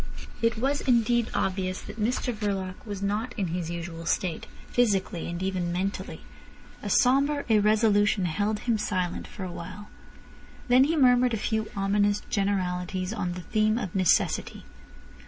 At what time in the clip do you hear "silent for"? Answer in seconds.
8.79-9.43